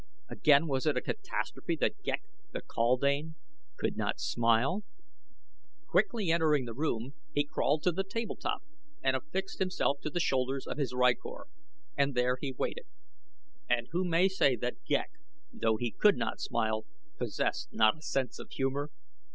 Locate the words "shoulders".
10.19-10.65